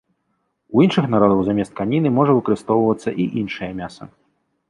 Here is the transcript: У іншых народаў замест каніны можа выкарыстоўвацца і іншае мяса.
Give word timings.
У 0.77 0.83
іншых 0.85 1.05
народаў 1.15 1.43
замест 1.49 1.75
каніны 1.81 2.09
можа 2.17 2.31
выкарыстоўвацца 2.37 3.09
і 3.25 3.27
іншае 3.43 3.71
мяса. 3.83 4.03